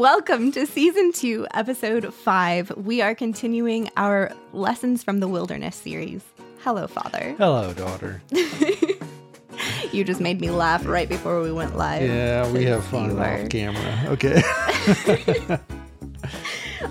[0.00, 2.74] Welcome to season two, episode five.
[2.74, 6.24] We are continuing our Lessons from the Wilderness series.
[6.60, 7.34] Hello, Father.
[7.36, 8.22] Hello, daughter.
[9.92, 12.08] you just made me laugh right before we went live.
[12.08, 14.04] Yeah, we have fun off camera.
[14.06, 14.40] Okay.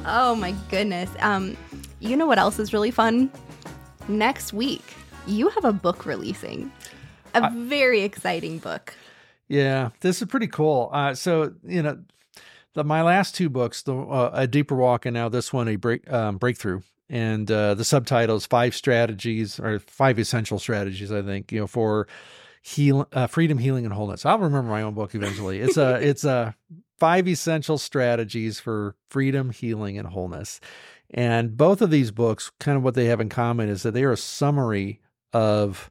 [0.06, 1.10] oh my goodness.
[1.22, 1.58] Um,
[2.00, 3.32] you know what else is really fun?
[4.08, 4.84] Next week,
[5.26, 6.72] you have a book releasing.
[7.34, 8.94] A I, very exciting book.
[9.48, 10.92] Yeah, this is pretty cool.
[10.94, 11.98] Uh, so you know,
[12.74, 15.76] the, my last two books, the uh, a deeper walk, and now this one, a
[15.76, 21.12] break um, breakthrough, and uh, the subtitles five strategies or five essential strategies.
[21.12, 22.08] I think you know for
[22.62, 24.26] heal, uh, freedom, healing, and wholeness.
[24.26, 25.60] I'll remember my own book eventually.
[25.60, 26.56] It's a it's a
[27.00, 30.60] five essential strategies for freedom, healing, and wholeness.
[31.12, 34.04] And both of these books, kind of what they have in common is that they
[34.04, 35.02] are a summary
[35.34, 35.90] of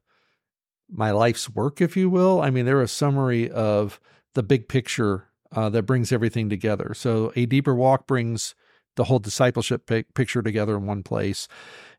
[0.91, 2.41] my life's work, if you will.
[2.41, 4.01] I mean, they're a summary of
[4.35, 6.93] the big picture uh, that brings everything together.
[6.95, 8.55] So a deeper walk brings
[8.97, 11.49] the whole discipleship picture together in one place,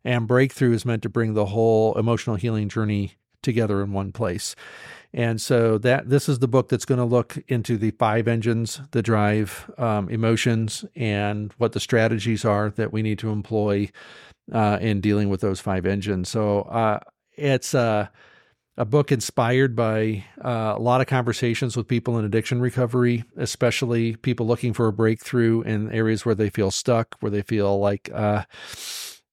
[0.03, 4.55] and breakthrough is meant to bring the whole emotional healing journey together in one place.
[5.13, 8.81] And so that this is the book that's going to look into the five engines
[8.91, 13.89] that drive um, emotions and what the strategies are that we need to employ
[14.51, 16.29] uh, in dealing with those five engines.
[16.29, 16.99] So uh,
[17.35, 18.07] it's uh,
[18.79, 24.15] a book inspired by uh, a lot of conversations with people in addiction recovery, especially
[24.15, 28.09] people looking for a breakthrough in areas where they feel stuck, where they feel like,
[28.13, 28.43] uh,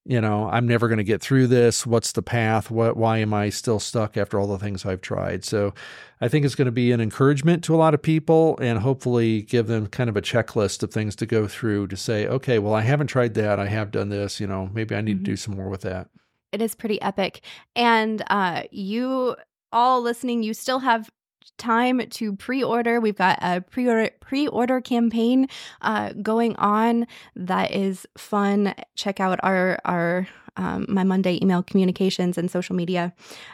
[0.05, 1.87] you know, I'm never going to get through this.
[1.87, 2.73] What's the path?
[2.73, 2.97] What?
[2.97, 5.45] Why am I still stuck after all the things I've tried?
[5.45, 5.75] So,
[6.21, 9.43] I think it's going to be an encouragement to a lot of people, and hopefully
[9.43, 12.75] give them kind of a checklist of things to go through to say, okay, well,
[12.75, 13.61] I haven't tried that.
[13.61, 14.41] I have done this.
[14.41, 15.25] You know, maybe I need mm-hmm.
[15.25, 16.09] to do some more with that
[16.57, 17.43] it is pretty epic.
[17.77, 19.37] And uh, you
[19.73, 21.11] all listening, you still have
[21.59, 23.01] time to pre-order.
[23.01, 25.49] We've got a pre-order pre-order campaign
[25.83, 28.75] uh, going on that is fun.
[28.95, 33.13] Check out our our um, my Monday email communications and social media.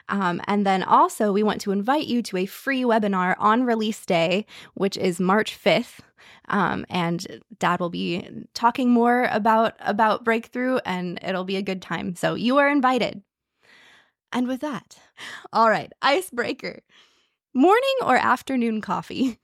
[0.08, 4.04] Um, and then also, we want to invite you to a free webinar on release
[4.06, 5.98] day, which is March 5th.
[6.48, 11.80] Um, and dad will be talking more about about breakthrough and it'll be a good
[11.80, 13.22] time so you are invited
[14.32, 14.98] and with that
[15.52, 16.80] all right icebreaker
[17.54, 19.38] morning or afternoon coffee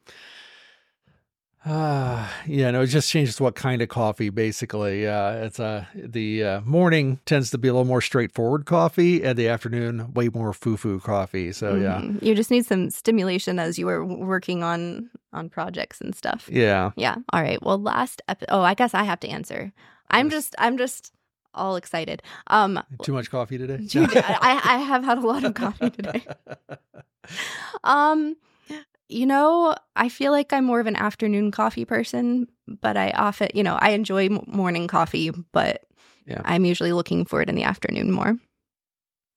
[1.68, 4.30] uh, yeah, no, it just changes what kind of coffee.
[4.30, 9.22] Basically, uh, it's uh, the uh, morning tends to be a little more straightforward coffee,
[9.22, 11.52] and the afternoon way more foo-foo coffee.
[11.52, 16.00] So mm, yeah, you just need some stimulation as you were working on on projects
[16.00, 16.48] and stuff.
[16.50, 17.16] Yeah, yeah.
[17.32, 17.62] All right.
[17.62, 19.72] Well, last oh, I guess I have to answer.
[20.10, 21.12] I'm just I'm just
[21.54, 22.22] all excited.
[22.46, 23.86] Um, too much coffee today.
[23.94, 26.24] I I have had a lot of coffee today.
[27.84, 28.36] um
[29.08, 33.48] you know, I feel like I'm more of an afternoon coffee person, but I often,
[33.54, 35.84] you know, I enjoy morning coffee, but
[36.26, 36.42] yeah.
[36.44, 38.36] I'm usually looking for it in the afternoon more.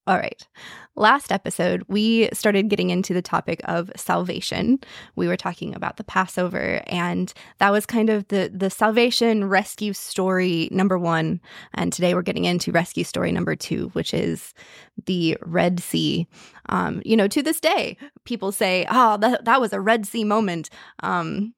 [0.08, 0.48] All right.
[0.96, 4.80] Last episode, we started getting into the topic of salvation.
[5.14, 9.92] We were talking about the Passover, and that was kind of the the salvation rescue
[9.92, 11.40] story number one.
[11.74, 14.54] And today we're getting into rescue story number two, which is
[15.06, 16.26] the Red Sea.
[16.68, 20.24] Um, you know, to this day, people say, "Oh, that that was a Red Sea
[20.24, 20.68] moment."
[21.04, 21.54] Um,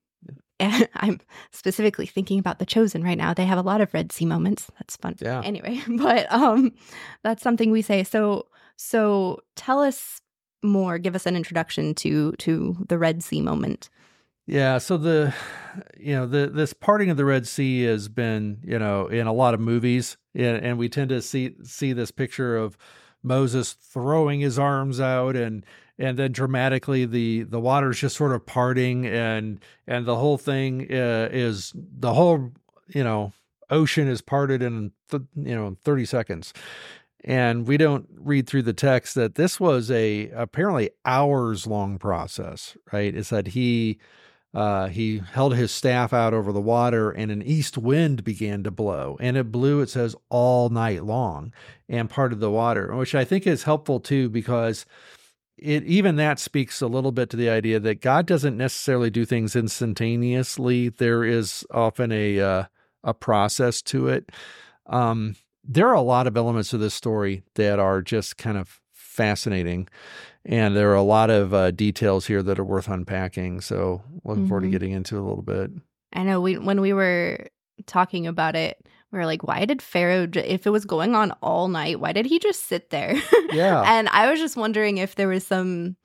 [0.94, 1.20] I'm
[1.50, 3.34] specifically thinking about the chosen right now.
[3.34, 4.70] They have a lot of Red Sea moments.
[4.78, 5.16] That's fun.
[5.20, 5.42] Yeah.
[5.44, 6.72] Anyway, but um
[7.22, 8.04] that's something we say.
[8.04, 10.20] So so tell us
[10.62, 13.90] more, give us an introduction to to the Red Sea moment.
[14.46, 15.34] Yeah, so the
[15.98, 19.32] you know, the this parting of the Red Sea has been, you know, in a
[19.32, 22.76] lot of movies and, and we tend to see see this picture of
[23.24, 25.64] Moses throwing his arms out and
[25.98, 30.82] and then dramatically the the water's just sort of parting and and the whole thing
[30.92, 32.52] uh, is the whole
[32.88, 33.32] you know
[33.70, 36.52] ocean is parted in th- you know 30 seconds.
[37.26, 42.76] And we don't read through the text that this was a apparently hours long process
[42.92, 43.14] right?
[43.14, 43.98] It's that he
[44.54, 48.70] uh, he held his staff out over the water and an east wind began to
[48.70, 51.52] blow and it blew it says all night long
[51.88, 54.86] and parted the water which i think is helpful too because
[55.56, 59.24] it even that speaks a little bit to the idea that God doesn't necessarily do
[59.24, 60.88] things instantaneously.
[60.88, 62.64] There is often a uh,
[63.04, 64.30] a process to it.
[64.86, 68.80] Um, there are a lot of elements of this story that are just kind of
[68.92, 69.88] fascinating,
[70.44, 73.60] and there are a lot of uh, details here that are worth unpacking.
[73.60, 74.48] So, looking mm-hmm.
[74.48, 74.72] forward to mm-hmm.
[74.72, 75.70] getting into a little bit.
[76.12, 77.48] I know we when we were
[77.86, 78.78] talking about it
[79.14, 82.26] we are like, why did Pharaoh, if it was going on all night, why did
[82.26, 83.14] he just sit there?
[83.52, 83.82] Yeah.
[83.86, 85.96] and I was just wondering if there was some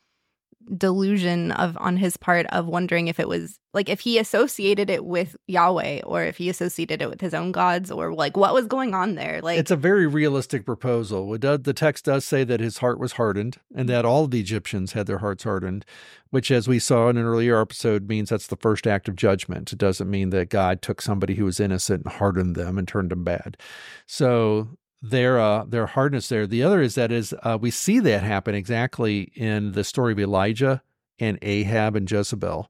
[0.77, 5.05] delusion of on his part of wondering if it was like if he associated it
[5.05, 8.67] with Yahweh or if he associated it with his own gods or like what was
[8.67, 9.41] going on there.
[9.41, 11.37] Like it's a very realistic proposal.
[11.37, 14.93] Does, the text does say that his heart was hardened and that all the Egyptians
[14.93, 15.85] had their hearts hardened,
[16.29, 19.71] which, as we saw in an earlier episode, means that's the first act of judgment.
[19.71, 23.11] It doesn't mean that God took somebody who was innocent and hardened them and turned
[23.11, 23.57] them bad.
[24.05, 24.69] So
[25.01, 26.45] their uh, their hardness there.
[26.45, 30.19] The other is that is uh, we see that happen exactly in the story of
[30.19, 30.81] Elijah
[31.19, 32.69] and Ahab and Jezebel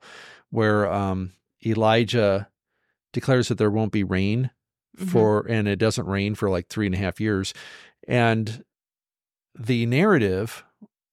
[0.49, 1.31] where um,
[1.65, 2.49] Elijah
[3.13, 4.51] declares that there won't be rain
[4.97, 5.07] mm-hmm.
[5.07, 7.53] for, and it doesn't rain for like three and a half years.
[8.07, 8.63] And
[9.57, 10.63] the narrative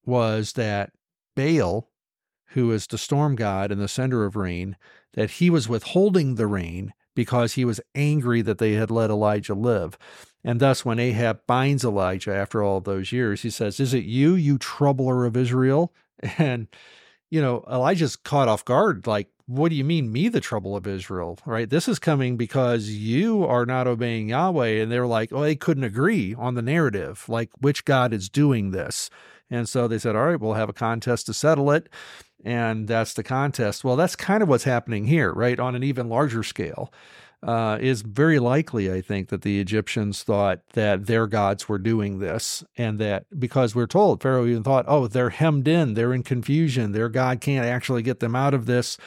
[0.05, 0.93] was that
[1.35, 1.89] Baal,
[2.51, 4.77] who is the storm god and the sender of rain,
[5.15, 9.55] that he was withholding the rain because he was angry that they had let Elijah
[9.55, 9.99] live.
[10.45, 14.37] And thus, when Ahab binds Elijah after all those years, he says, Is it you,
[14.37, 15.93] you troubler of Israel?
[16.39, 16.69] And
[17.31, 19.07] you know, Elijah's caught off guard.
[19.07, 21.39] Like, what do you mean, me, the trouble of Israel?
[21.45, 21.69] Right?
[21.69, 24.81] This is coming because you are not obeying Yahweh.
[24.81, 28.71] And they're like, oh, they couldn't agree on the narrative, like which God is doing
[28.71, 29.11] this.
[29.51, 31.89] And so they said, all right, we'll have a contest to settle it.
[32.45, 33.83] And that's the contest.
[33.83, 35.59] Well, that's kind of what's happening here, right?
[35.59, 36.93] On an even larger scale
[37.43, 42.19] uh, is very likely, I think, that the Egyptians thought that their gods were doing
[42.19, 46.23] this, and that because we're told, Pharaoh even thought, oh, they're hemmed in, they're in
[46.23, 48.99] confusion, their God can't actually get them out of this.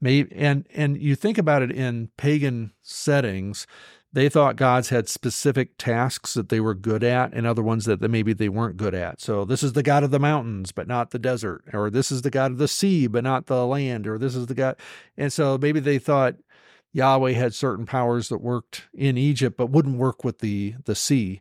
[0.00, 3.66] Maybe, and and you think about it in pagan settings,
[4.12, 8.00] they thought gods had specific tasks that they were good at and other ones that
[8.00, 9.20] maybe they weren't good at.
[9.20, 12.22] So this is the god of the mountains, but not the desert, or this is
[12.22, 14.76] the god of the sea, but not the land, or this is the god.
[15.16, 16.36] And so maybe they thought
[16.92, 21.40] Yahweh had certain powers that worked in Egypt but wouldn't work with the the sea.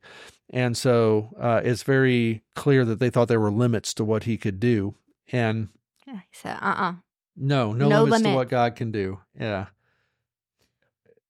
[0.49, 4.37] And so uh, it's very clear that they thought there were limits to what he
[4.37, 4.95] could do.
[5.31, 5.69] And
[6.05, 6.93] yeah, he said, uh uh
[7.35, 8.31] No, no, no limits limit.
[8.31, 9.19] to what God can do.
[9.39, 9.67] Yeah.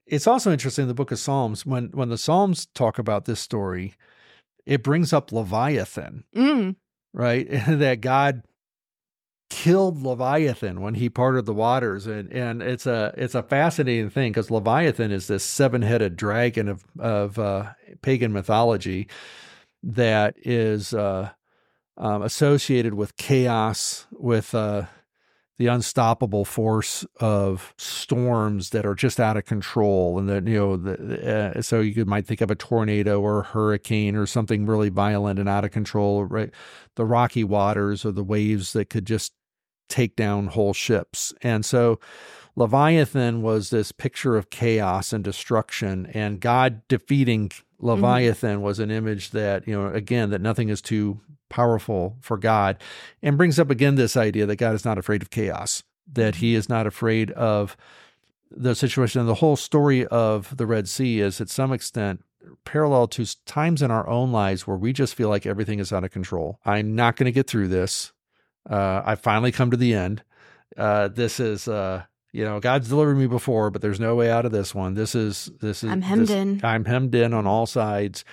[0.07, 3.39] It's also interesting in the book of Psalms when when the Psalms talk about this
[3.39, 3.95] story,
[4.65, 6.23] it brings up Leviathan.
[6.35, 6.75] Mm.
[7.13, 7.47] Right?
[7.67, 8.43] that God
[9.49, 14.31] killed Leviathan when he parted the waters, and and it's a it's a fascinating thing
[14.31, 17.71] because Leviathan is this seven headed dragon of of uh,
[18.01, 19.07] pagan mythology
[19.83, 21.29] that is uh,
[21.97, 24.83] um, associated with chaos, with uh,
[25.57, 30.77] the unstoppable force of storms that are just out of control, and that you know,
[30.77, 34.89] the, uh, so you might think of a tornado or a hurricane or something really
[34.89, 36.51] violent and out of control, right?
[36.95, 39.33] The rocky waters or the waves that could just
[39.89, 41.33] take down whole ships.
[41.41, 41.99] And so
[42.55, 48.63] Leviathan was this picture of chaos and destruction, and God defeating Leviathan mm-hmm.
[48.63, 52.77] was an image that, you know, again, that nothing is too powerful for God,
[53.21, 56.55] and brings up again this idea that God is not afraid of chaos, that he
[56.55, 57.77] is not afraid of
[58.49, 59.19] the situation.
[59.19, 62.23] And the whole story of the Red Sea is, at some extent,
[62.63, 66.03] parallel to times in our own lives where we just feel like everything is out
[66.05, 66.59] of control.
[66.65, 68.13] I'm not going to get through this.
[68.69, 70.23] Uh, I finally come to the end.
[70.77, 74.45] Uh, this is, uh, you know, God's delivered me before, but there's no way out
[74.45, 74.93] of this one.
[74.93, 76.61] This is, this is, I'm hemmed this, in.
[76.63, 78.23] I'm hemmed in on all sides.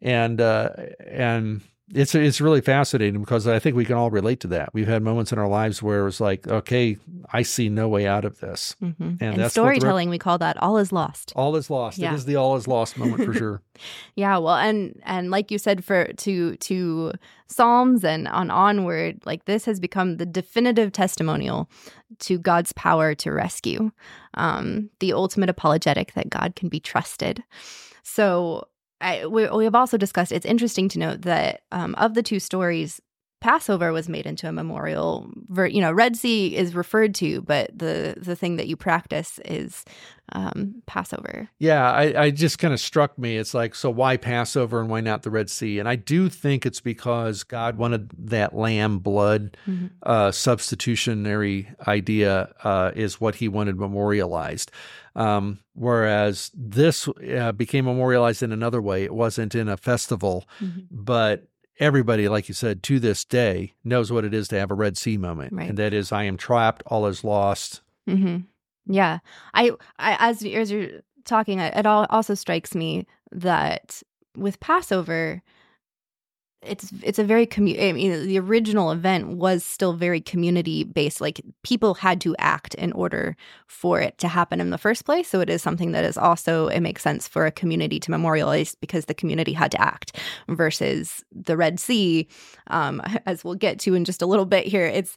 [0.00, 0.70] And, uh,
[1.06, 1.60] and
[1.94, 4.70] it's it's really fascinating because I think we can all relate to that.
[4.72, 6.96] We've had moments in our lives where it's like, okay,
[7.32, 8.76] I see no way out of this.
[8.82, 9.16] Mm-hmm.
[9.20, 11.32] And, and storytelling, we call that all is lost.
[11.36, 11.98] All is lost.
[11.98, 12.12] Yeah.
[12.12, 13.62] It is the all is lost moment for sure.
[14.16, 17.12] yeah, well, and and like you said, for to to
[17.48, 21.68] Psalms and on onward, like this has become the definitive testimonial
[22.20, 23.90] to God's power to rescue,
[24.34, 27.42] um, the ultimate apologetic that God can be trusted.
[28.02, 28.66] So
[29.02, 33.00] I, we, have also discussed it's interesting to note that um, of the two stories,
[33.42, 35.28] Passover was made into a memorial.
[35.48, 39.40] Ver, you know, Red Sea is referred to, but the the thing that you practice
[39.44, 39.84] is
[40.30, 41.50] um, Passover.
[41.58, 43.36] Yeah, I, I just kind of struck me.
[43.36, 45.80] It's like, so why Passover and why not the Red Sea?
[45.80, 49.88] And I do think it's because God wanted that lamb blood mm-hmm.
[50.04, 54.70] uh, substitutionary idea uh, is what He wanted memorialized.
[55.16, 59.02] Um, whereas this uh, became memorialized in another way.
[59.02, 60.82] It wasn't in a festival, mm-hmm.
[60.90, 64.74] but everybody, like you said, to this day knows what it is to have a
[64.74, 65.68] Red Sea moment, right.
[65.68, 67.82] and that is, I am trapped, all is lost.
[68.08, 68.38] Mm-hmm.
[68.92, 69.18] Yeah,
[69.54, 74.02] I, I as as you're talking, it all also strikes me that
[74.36, 75.42] with Passover,
[76.62, 77.88] it's it's a very community.
[77.88, 82.74] I mean, the original event was still very community based like people had to act
[82.74, 86.04] in order for it to happen in the first place so it is something that
[86.04, 89.80] is also it makes sense for a community to memorialize because the community had to
[89.80, 90.16] act
[90.48, 92.28] versus the red sea
[92.68, 95.16] um, as we'll get to in just a little bit here it's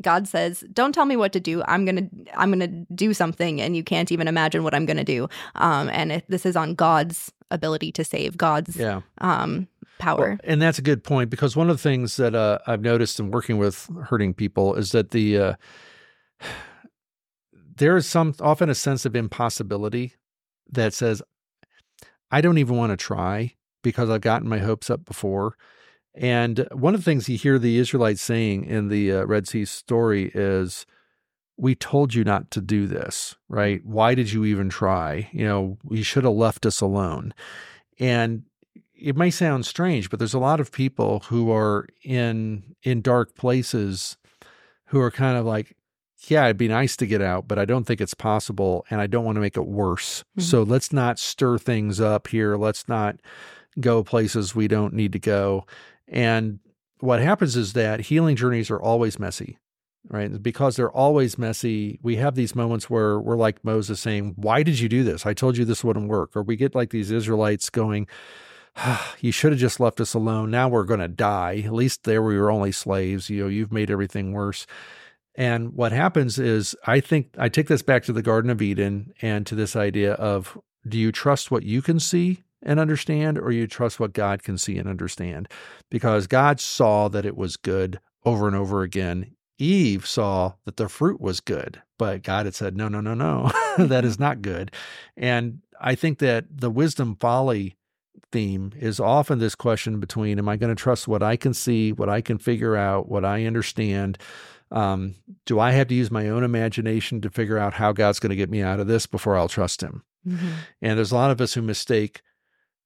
[0.00, 1.62] God says, "Don't tell me what to do.
[1.66, 5.28] I'm gonna I'm gonna do something, and you can't even imagine what I'm gonna do."
[5.56, 9.00] Um, and it, this is on God's ability to save, God's yeah.
[9.18, 10.30] um, power.
[10.30, 13.20] Well, and that's a good point because one of the things that uh, I've noticed
[13.20, 15.54] in working with hurting people is that the uh,
[17.76, 20.14] there is some often a sense of impossibility
[20.70, 21.22] that says,
[22.30, 25.56] "I don't even want to try because I've gotten my hopes up before."
[26.14, 29.64] And one of the things you hear the Israelites saying in the uh, Red Sea
[29.64, 30.86] story is,
[31.56, 33.84] we told you not to do this, right?
[33.84, 35.28] Why did you even try?
[35.32, 37.34] You know, you should have left us alone.
[37.98, 38.44] And
[39.04, 43.34] it may sound strange, but there's a lot of people who are in in dark
[43.34, 44.16] places
[44.86, 45.76] who are kind of like,
[46.26, 49.06] yeah, it'd be nice to get out, but I don't think it's possible and I
[49.06, 50.22] don't want to make it worse.
[50.38, 50.40] Mm-hmm.
[50.40, 52.56] So let's not stir things up here.
[52.56, 53.16] Let's not
[53.78, 55.66] go places we don't need to go.
[56.08, 56.60] And
[57.00, 59.58] what happens is that healing journeys are always messy
[60.10, 60.42] right?
[60.42, 61.98] Because they're always messy.
[62.02, 65.24] We have these moments where we're like Moses saying, Why did you do this?
[65.24, 66.36] I told you this wouldn't work.
[66.36, 68.06] Or we get like these Israelites going,
[69.20, 70.50] You should have just left us alone.
[70.50, 71.62] Now we're going to die.
[71.64, 73.30] At least there we were only slaves.
[73.30, 74.66] You know, you've made everything worse.
[75.34, 79.14] And what happens is, I think I take this back to the Garden of Eden
[79.22, 83.50] and to this idea of do you trust what you can see and understand, or
[83.50, 85.48] you trust what God can see and understand?
[85.90, 89.34] Because God saw that it was good over and over again.
[89.58, 93.50] Eve saw that the fruit was good, but God had said, no, no, no, no,
[93.78, 94.70] that is not good.
[95.16, 97.76] And I think that the wisdom folly
[98.32, 101.92] theme is often this question between am I going to trust what I can see,
[101.92, 104.18] what I can figure out, what I understand?
[104.70, 105.14] Um,
[105.46, 108.36] do I have to use my own imagination to figure out how God's going to
[108.36, 110.02] get me out of this before I'll trust Him?
[110.26, 110.50] Mm-hmm.
[110.82, 112.22] And there's a lot of us who mistake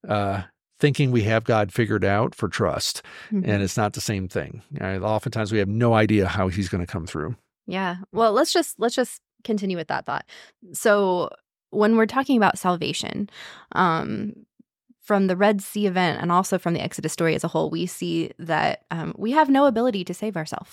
[0.07, 0.43] uh,
[0.79, 3.01] thinking we have God figured out for trust.
[3.31, 3.49] Mm-hmm.
[3.49, 4.61] And it's not the same thing.
[4.79, 5.01] Right?
[5.01, 7.35] Oftentimes we have no idea how he's going to come through.
[7.67, 7.97] Yeah.
[8.11, 10.25] Well, let's just let's just continue with that thought.
[10.73, 11.29] So
[11.71, 13.29] when we're talking about salvation,
[13.73, 14.33] um,
[15.09, 17.87] from the Red Sea event and also from the Exodus story as a whole, we
[17.87, 20.69] see that um, we have no ability to save ourselves,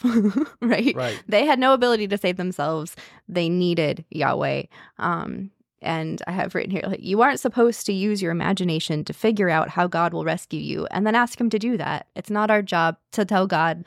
[0.60, 0.94] right?
[0.94, 1.18] Right.
[1.26, 2.94] They had no ability to save themselves.
[3.30, 4.64] They needed Yahweh.
[4.98, 9.14] Um, and I have written here like you aren't supposed to use your imagination to
[9.14, 12.06] figure out how God will rescue you and then ask him to do that.
[12.14, 13.86] It's not our job to tell God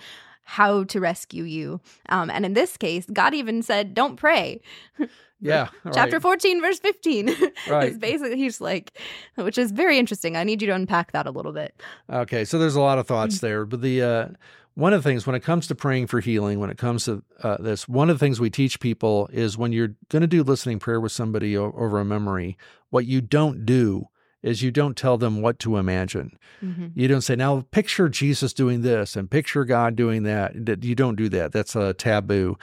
[0.49, 1.79] how to rescue you.
[2.09, 4.61] Um, and in this case, God even said, "Don't pray."
[5.41, 5.69] Yeah.
[5.93, 6.21] Chapter right.
[6.21, 7.29] 14, verse 15.
[7.69, 7.87] Right.
[7.87, 8.99] it's basically, he's like,
[9.35, 10.35] which is very interesting.
[10.35, 11.81] I need you to unpack that a little bit.
[12.11, 12.43] Okay.
[12.43, 13.65] So there's a lot of thoughts there.
[13.65, 14.27] But the, uh,
[14.73, 17.23] one of the things when it comes to praying for healing, when it comes to
[17.41, 20.43] uh, this, one of the things we teach people is when you're going to do
[20.43, 22.57] listening prayer with somebody o- over a memory,
[22.89, 24.09] what you don't do
[24.41, 26.37] is you don't tell them what to imagine.
[26.63, 26.87] Mm-hmm.
[26.95, 30.83] You don't say, now picture Jesus doing this and picture God doing that.
[30.83, 31.51] You don't do that.
[31.51, 32.57] That's a taboo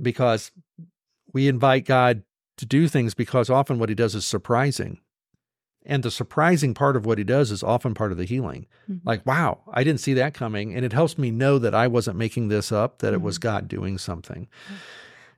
[0.00, 0.50] because
[1.32, 2.22] we invite God
[2.56, 5.00] to do things because often what he does is surprising.
[5.86, 8.66] And the surprising part of what he does is often part of the healing.
[8.90, 9.06] Mm-hmm.
[9.06, 10.74] Like, wow, I didn't see that coming.
[10.74, 13.16] And it helps me know that I wasn't making this up, that mm-hmm.
[13.16, 13.48] it was mm-hmm.
[13.48, 14.48] God doing something.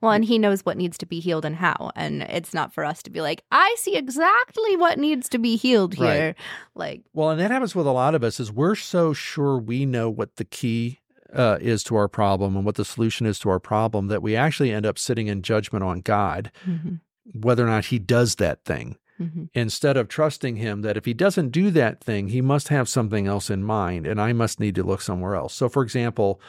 [0.01, 1.93] Well, and he knows what needs to be healed and how.
[1.97, 5.57] And it's not for us to be like, I see exactly what needs to be
[5.57, 6.27] healed here.
[6.27, 6.37] Right.
[6.75, 9.87] Like, well, and that happens with a lot of us is we're so sure we
[9.87, 11.01] know what the key
[11.33, 14.37] uh, is to our problem and what the solution is to our problem that we
[14.37, 16.97] actually end up sitting in judgment on God, mm-hmm.
[17.33, 19.45] whether or not he does that thing mm-hmm.
[19.55, 23.27] instead of trusting him that if he doesn't do that thing, he must have something
[23.27, 25.55] else in mind and I must need to look somewhere else.
[25.55, 26.41] So, for example,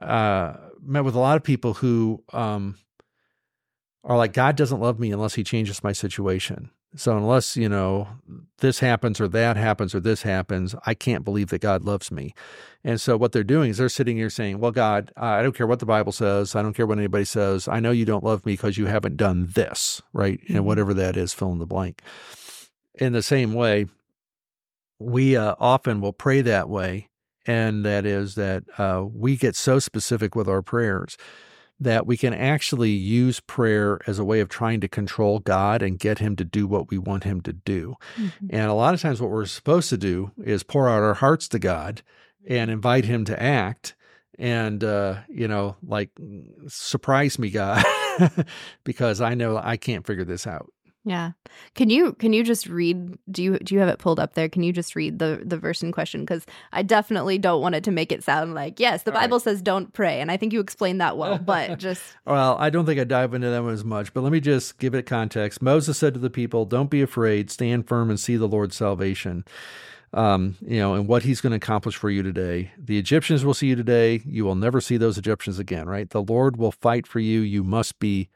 [0.00, 0.54] uh,
[0.86, 2.76] met with a lot of people who um,
[4.04, 6.70] are like, God doesn't love me unless he changes my situation.
[6.94, 8.08] So unless, you know,
[8.58, 12.32] this happens or that happens or this happens, I can't believe that God loves me.
[12.84, 15.66] And so what they're doing is they're sitting here saying, well, God, I don't care
[15.66, 16.54] what the Bible says.
[16.54, 17.68] I don't care what anybody says.
[17.68, 20.40] I know you don't love me because you haven't done this, right?
[20.40, 20.56] Mm-hmm.
[20.56, 22.00] And whatever that is, fill in the blank.
[22.94, 23.86] In the same way,
[24.98, 27.08] we uh, often will pray that way.
[27.46, 31.16] And that is that uh, we get so specific with our prayers
[31.78, 35.98] that we can actually use prayer as a way of trying to control God and
[35.98, 37.96] get Him to do what we want Him to do.
[38.16, 38.46] Mm-hmm.
[38.50, 41.48] And a lot of times, what we're supposed to do is pour out our hearts
[41.48, 42.02] to God
[42.46, 43.94] and invite Him to act.
[44.38, 46.10] And, uh, you know, like,
[46.66, 47.84] surprise me, God,
[48.84, 50.70] because I know I can't figure this out.
[51.06, 51.30] Yeah.
[51.76, 54.48] Can you can you just read do you do you have it pulled up there?
[54.48, 57.84] Can you just read the the verse in question cuz I definitely don't want it
[57.84, 59.44] to make it sound like yes, the All Bible right.
[59.44, 62.86] says don't pray and I think you explained that well, but just Well, I don't
[62.86, 65.62] think I dive into that one as much, but let me just give it context.
[65.62, 69.44] Moses said to the people, "Don't be afraid, stand firm and see the Lord's salvation."
[70.12, 72.70] um, you know, and what he's going to accomplish for you today.
[72.78, 74.22] The Egyptians will see you today.
[74.24, 76.08] You will never see those Egyptians again, right?
[76.08, 77.40] The Lord will fight for you.
[77.40, 78.30] You must be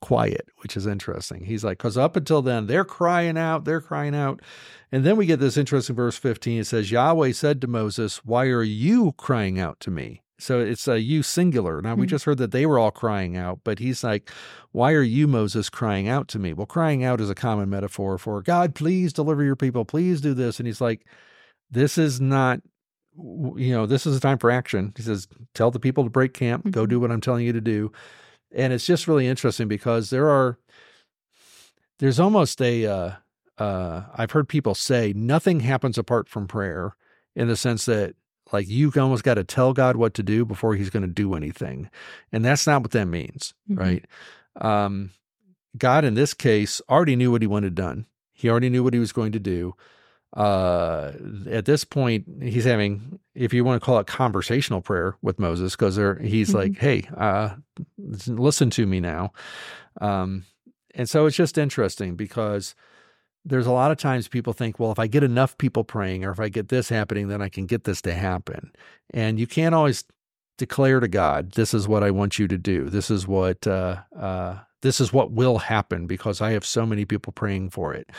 [0.00, 1.44] quiet, which is interesting.
[1.44, 4.40] He's like, because up until then, they're crying out, they're crying out.
[4.92, 6.60] And then we get this interesting verse 15.
[6.60, 10.22] It says, Yahweh said to Moses, Why are you crying out to me?
[10.38, 11.80] So it's a you singular.
[11.80, 12.00] Now, mm-hmm.
[12.00, 12.10] we hmm.
[12.10, 14.30] just heard that they were all crying out, but he's like,
[14.72, 16.52] Why are you, Moses, crying out to me?
[16.52, 20.34] Well, crying out is a common metaphor for God, please deliver your people, please do
[20.34, 20.60] this.
[20.60, 21.06] And he's like,
[21.70, 22.60] This is not,
[23.16, 24.92] you know, this is a time for action.
[24.96, 26.70] He says, Tell the people to break camp, mm-hmm.
[26.70, 27.92] go do what I'm telling you to do.
[28.56, 30.58] And it's just really interesting because there are,
[31.98, 33.12] there's almost a, uh,
[33.58, 36.96] uh, I've heard people say nothing happens apart from prayer
[37.36, 38.16] in the sense that
[38.52, 41.34] like you almost got to tell God what to do before he's going to do
[41.34, 41.90] anything.
[42.32, 43.80] And that's not what that means, mm-hmm.
[43.80, 44.04] right?
[44.60, 45.10] Um,
[45.76, 48.06] God in this case already knew what he wanted done.
[48.32, 49.74] He already knew what he was going to do.
[50.34, 51.12] Uh,
[51.50, 55.74] at this point, he's having, if you want to call it conversational prayer with Moses,
[55.74, 56.56] because he's mm-hmm.
[56.56, 57.56] like, "Hey, uh,
[57.98, 59.32] listen to me now."
[60.00, 60.44] Um,
[60.94, 62.74] and so it's just interesting because
[63.44, 66.32] there's a lot of times people think, well, if I get enough people praying or
[66.32, 68.72] if I get this happening, then I can get this to happen.
[69.14, 70.04] And you can't always
[70.58, 72.88] declare to God, this is what I want you to do.
[72.90, 77.04] This is what uh, uh, this is what will happen because I have so many
[77.04, 78.10] people praying for it.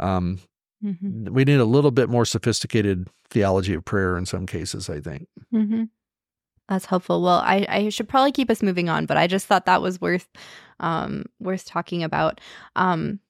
[0.00, 0.40] Um,
[0.84, 1.32] mm-hmm.
[1.32, 5.28] We need a little bit more sophisticated theology of prayer in some cases, I think.
[5.52, 5.84] Mm-hmm.
[6.68, 7.22] That's helpful.
[7.22, 10.00] Well, I, I should probably keep us moving on, but I just thought that was
[10.00, 10.28] worth
[10.80, 12.40] um, worth talking about.
[12.76, 13.20] Um,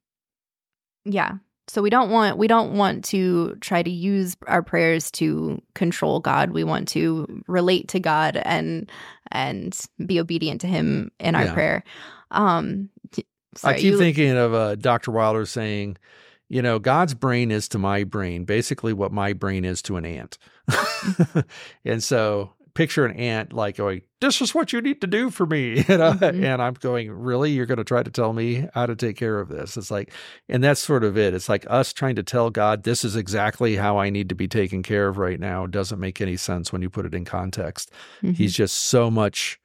[1.04, 1.34] yeah.
[1.66, 6.20] So we don't want we don't want to try to use our prayers to control
[6.20, 6.50] God.
[6.50, 8.90] We want to relate to God and
[9.32, 11.54] and be obedient to him in our yeah.
[11.54, 11.84] prayer.
[12.30, 12.90] Um
[13.56, 15.10] sorry, I keep you, thinking of uh, Dr.
[15.10, 15.96] Wilder saying,
[16.48, 20.04] you know, God's brain is to my brain basically what my brain is to an
[20.04, 20.38] ant.
[21.84, 25.46] and so picture an ant like going, "This is what you need to do for
[25.46, 26.44] me," you know, mm-hmm.
[26.44, 27.52] and I'm going, "Really?
[27.52, 30.12] You're going to try to tell me how to take care of this?" It's like,
[30.48, 31.34] and that's sort of it.
[31.34, 34.48] It's like us trying to tell God, "This is exactly how I need to be
[34.48, 37.90] taken care of right now." Doesn't make any sense when you put it in context.
[38.22, 38.32] Mm-hmm.
[38.32, 39.58] He's just so much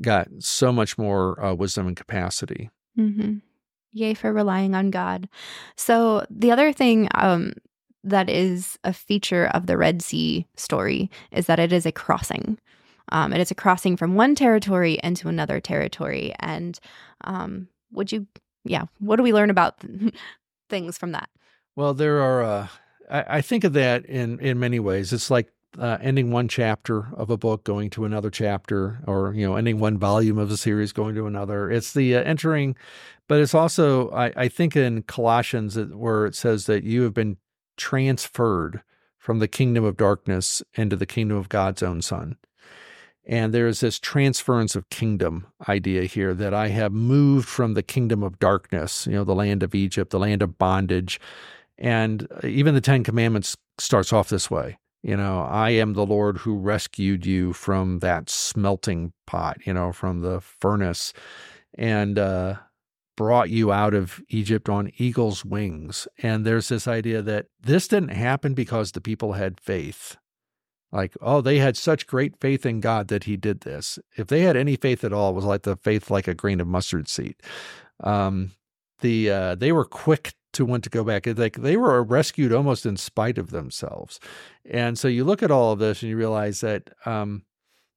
[0.00, 2.70] got so much more uh, wisdom and capacity.
[2.98, 3.38] Mm-hmm.
[3.92, 5.28] Yay for relying on God.
[5.76, 7.54] So the other thing um,
[8.04, 12.58] that is a feature of the Red Sea story is that it is a crossing.
[13.12, 16.32] Um, it is a crossing from one territory into another territory.
[16.38, 16.78] And
[17.22, 18.26] um, would you,
[18.64, 19.82] yeah, what do we learn about
[20.70, 21.28] things from that?
[21.76, 22.68] Well, there are, uh,
[23.10, 25.12] I, I, think of that in, in many ways.
[25.12, 29.46] It's like uh, ending one chapter of a book, going to another chapter, or, you
[29.46, 31.70] know, ending one volume of a series, going to another.
[31.70, 32.76] It's the uh, entering,
[33.28, 37.36] but it's also, I, I think in Colossians, where it says that you have been
[37.76, 38.82] transferred
[39.18, 42.36] from the kingdom of darkness into the kingdom of God's own Son.
[43.26, 48.22] And there's this transference of kingdom idea here that I have moved from the kingdom
[48.22, 51.20] of darkness, you know, the land of Egypt, the land of bondage.
[51.78, 54.78] And even the Ten Commandments starts off this way.
[55.02, 59.92] You know, I am the Lord who rescued you from that smelting pot, you know,
[59.92, 61.12] from the furnace.
[61.78, 62.56] And uh,
[63.20, 66.08] brought you out of Egypt on eagle's wings.
[66.22, 70.16] And there's this idea that this didn't happen because the people had faith.
[70.90, 73.98] Like, oh, they had such great faith in God that he did this.
[74.16, 76.60] If they had any faith at all, it was like the faith like a grain
[76.60, 77.36] of mustard seed.
[78.02, 78.52] Um,
[79.00, 81.26] the uh, they were quick to want to go back.
[81.26, 84.20] Like they were rescued almost in spite of themselves.
[84.64, 87.44] And so you look at all of this and you realize that um,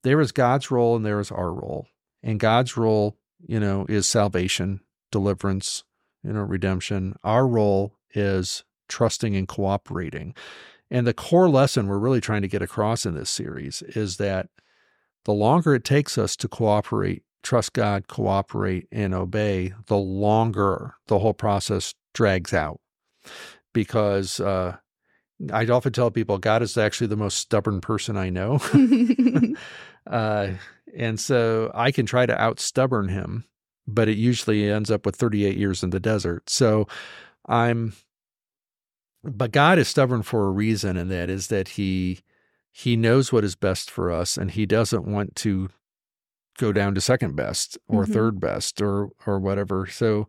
[0.03, 1.87] there is God's role and there is our role.
[2.21, 4.81] And God's role, you know, is salvation
[5.13, 5.83] deliverance,
[6.23, 7.15] you know, redemption.
[7.23, 10.35] Our role is trusting and cooperating.
[10.91, 14.49] And the core lesson we're really trying to get across in this series is that
[15.25, 21.19] the longer it takes us to cooperate, trust God, cooperate, and obey, the longer the
[21.19, 22.79] whole process drags out.
[23.73, 24.77] Because uh,
[25.51, 28.59] I often tell people God is actually the most stubborn person I know.
[30.07, 30.49] uh,
[30.95, 33.45] and so I can try to out stubborn him
[33.87, 36.49] but it usually ends up with 38 years in the desert.
[36.49, 36.87] So
[37.47, 37.93] I'm
[39.23, 42.21] but God is stubborn for a reason and that is that he
[42.71, 45.69] he knows what is best for us and he doesn't want to
[46.57, 48.13] go down to second best or mm-hmm.
[48.13, 49.85] third best or or whatever.
[49.87, 50.27] So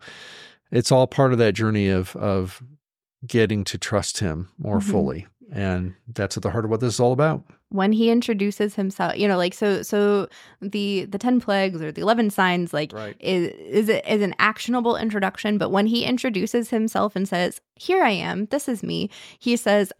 [0.74, 2.62] it's all part of that journey of of
[3.26, 4.90] getting to trust him more mm-hmm.
[4.90, 5.26] fully.
[5.52, 9.16] And that's at the heart of what this is all about when he introduces himself
[9.16, 10.28] you know like so so
[10.62, 13.16] the the 10 plagues or the 11 signs like right.
[13.18, 18.04] is is it, is an actionable introduction but when he introduces himself and says here
[18.04, 19.10] i am this is me
[19.40, 19.92] he says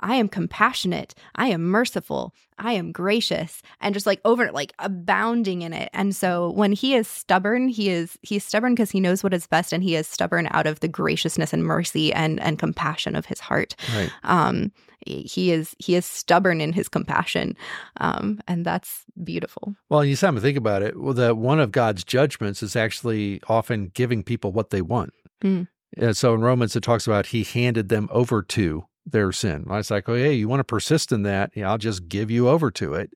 [0.00, 1.14] I am compassionate.
[1.34, 2.34] I am merciful.
[2.58, 5.90] I am gracious and just like over like abounding in it.
[5.92, 9.46] And so when he is stubborn, he is he's stubborn because he knows what is
[9.46, 13.26] best and he is stubborn out of the graciousness and mercy and and compassion of
[13.26, 13.74] his heart.
[13.94, 14.10] Right.
[14.24, 14.72] Um
[15.06, 17.56] he is he is stubborn in his compassion.
[17.98, 19.74] Um and that's beautiful.
[19.90, 20.98] Well, you stop to think about it.
[20.98, 25.12] Well, the one of God's judgments is actually often giving people what they want.
[25.44, 25.68] Mm.
[26.12, 29.64] so in Romans it talks about he handed them over to their sin.
[29.70, 31.52] I was like, oh, hey, you want to persist in that?
[31.54, 33.12] Yeah, I'll just give you over to it.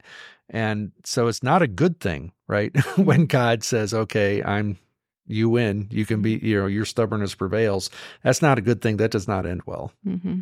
[0.48, 2.72] And so it's not a good thing, right?
[2.96, 4.78] when God says, okay, I'm,
[5.26, 7.90] you win, you can be, you know, your stubbornness prevails.
[8.22, 8.96] That's not a good thing.
[8.96, 9.92] That does not end well.
[10.06, 10.40] Mm-hmm.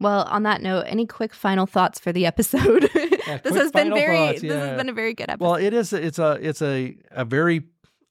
[0.00, 2.90] Well, on that note, any quick final thoughts for the episode?
[3.28, 4.54] Yeah, this has been very, thoughts, yeah.
[4.54, 5.44] this has been a very good episode.
[5.44, 7.64] Well, it is, it's a, it's a, a very,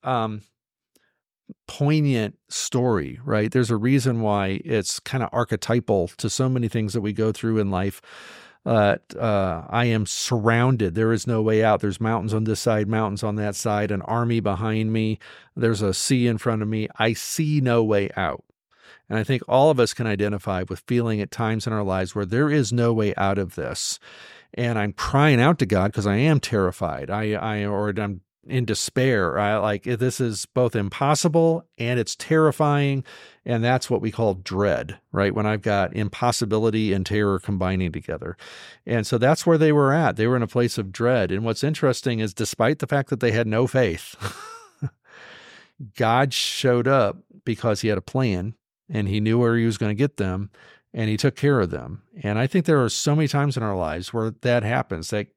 [0.03, 0.43] um,
[1.67, 3.51] poignant story, right?
[3.51, 7.31] There's a reason why it's kind of archetypal to so many things that we go
[7.31, 8.01] through in life.
[8.65, 10.95] Uh, uh, I am surrounded.
[10.95, 11.79] There is no way out.
[11.79, 15.19] There's mountains on this side, mountains on that side, an army behind me.
[15.55, 16.89] There's a sea in front of me.
[16.97, 18.43] I see no way out.
[19.09, 22.13] And I think all of us can identify with feeling at times in our lives
[22.13, 23.99] where there is no way out of this.
[24.53, 27.09] And I'm crying out to God because I am terrified.
[27.09, 29.37] I, I, or I'm in despair.
[29.37, 33.03] I, like eh, this is both impossible and it's terrifying.
[33.45, 35.33] And that's what we call dread, right?
[35.33, 38.37] When I've got impossibility and terror combining together.
[38.85, 40.15] And so that's where they were at.
[40.15, 41.31] They were in a place of dread.
[41.31, 44.15] And what's interesting is despite the fact that they had no faith,
[45.95, 48.55] God showed up because he had a plan
[48.89, 50.49] and he knew where he was going to get them
[50.93, 52.01] and he took care of them.
[52.23, 55.27] And I think there are so many times in our lives where that happens that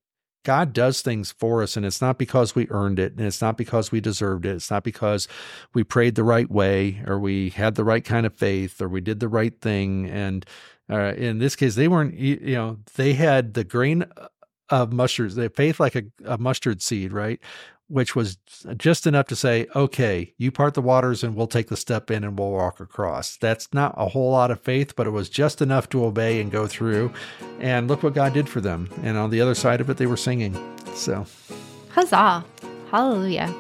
[0.45, 3.57] God does things for us, and it's not because we earned it, and it's not
[3.57, 4.57] because we deserved it.
[4.57, 5.29] It's not because
[5.75, 9.01] we prayed the right way, or we had the right kind of faith, or we
[9.01, 10.09] did the right thing.
[10.09, 10.47] And
[10.89, 12.15] uh, in this case, they weren't.
[12.15, 14.05] You know, they had the grain
[14.71, 17.41] of mustard, they faith like a, a mustard seed, right?
[17.91, 18.39] Which was
[18.77, 22.23] just enough to say, okay, you part the waters and we'll take the step in
[22.23, 23.37] and we'll walk across.
[23.37, 26.53] That's not a whole lot of faith, but it was just enough to obey and
[26.53, 27.13] go through.
[27.59, 28.89] And look what God did for them.
[29.03, 30.57] And on the other side of it, they were singing.
[30.95, 31.27] So,
[31.91, 32.45] huzzah!
[32.91, 33.53] Hallelujah.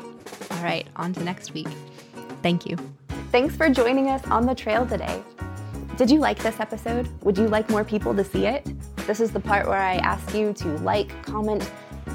[0.52, 1.68] All right, on to next week.
[2.42, 2.76] Thank you.
[3.32, 5.22] Thanks for joining us on the trail today.
[5.96, 7.08] Did you like this episode?
[7.24, 8.66] Would you like more people to see it?
[9.06, 11.70] This is the part where I ask you to like, comment,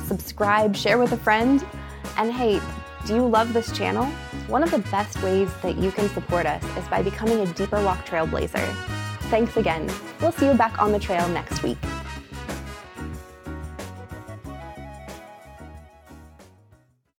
[0.05, 1.65] subscribe, share with a friend.
[2.17, 2.61] And hey,
[3.05, 4.05] do you love this channel?
[4.47, 7.83] One of the best ways that you can support us is by becoming a Deeper
[7.83, 8.73] Walk Trailblazer.
[9.29, 9.91] Thanks again.
[10.21, 11.77] We'll see you back on the trail next week.